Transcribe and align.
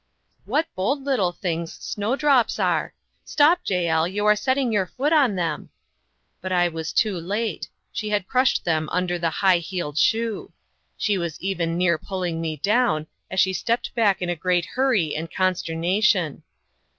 "What 0.45 0.65
bold 0.75 1.03
little 1.03 1.31
things 1.31 1.73
snowdrops 1.73 2.57
are 2.57 2.95
stop, 3.23 3.59
Jael, 3.65 4.07
you 4.07 4.25
are 4.25 4.35
setting 4.35 4.71
your 4.71 4.87
foot 4.87 5.13
on 5.13 5.35
them." 5.35 5.69
But 6.41 6.51
I 6.51 6.69
was 6.69 6.91
too 6.91 7.15
late; 7.17 7.69
she 7.91 8.09
had 8.09 8.27
crushed 8.27 8.65
them 8.65 8.89
under 8.91 9.19
the 9.19 9.29
high 9.29 9.59
heeled 9.59 9.99
shoe. 9.99 10.53
She 10.97 11.19
was 11.19 11.39
even 11.39 11.77
near 11.77 11.99
pulling 11.99 12.41
me 12.41 12.57
down, 12.57 13.05
as 13.29 13.39
she 13.39 13.53
stepped 13.53 13.93
back 13.93 14.23
in 14.23 14.35
great 14.37 14.65
hurry 14.73 15.15
and 15.15 15.31
consternation. 15.31 16.41